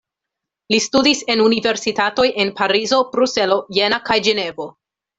Li 0.73 0.79
studis 0.85 1.21
en 1.33 1.43
universitatoj 1.43 2.27
en 2.45 2.51
Parizo, 2.63 3.05
Bruselo, 3.15 3.63
Jena 3.81 4.05
kaj 4.11 4.23
Ĝenevo. 4.31 4.69